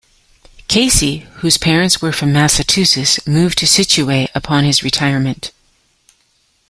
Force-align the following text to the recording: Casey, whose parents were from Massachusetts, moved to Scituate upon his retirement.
Casey, 0.67 1.27
whose 1.43 1.59
parents 1.59 2.01
were 2.01 2.11
from 2.11 2.33
Massachusetts, 2.33 3.19
moved 3.27 3.59
to 3.59 3.67
Scituate 3.67 4.31
upon 4.33 4.63
his 4.63 4.81
retirement. 4.81 5.51